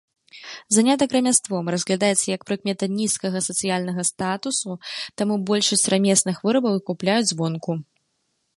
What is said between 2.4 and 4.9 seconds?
прыкмета нізкага сацыяльнага статусу,